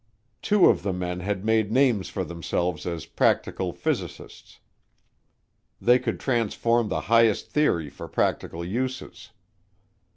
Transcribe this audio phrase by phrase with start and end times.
[0.41, 4.59] Two of the men had made names for themselves as practical physicists
[5.79, 9.29] they could transform the highest theory for practical uses.